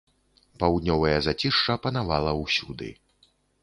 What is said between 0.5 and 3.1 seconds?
Паўднёвае зацішша панавала ўсюды.